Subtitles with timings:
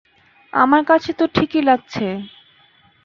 [0.53, 2.05] আমার কাছে তো ঠিকই লাগছে।